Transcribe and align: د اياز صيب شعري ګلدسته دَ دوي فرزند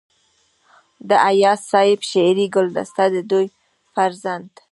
د 1.09 1.11
اياز 1.29 1.59
صيب 1.73 1.99
شعري 2.11 2.45
ګلدسته 2.55 3.03
دَ 3.13 3.15
دوي 3.31 3.47
فرزند 3.93 4.49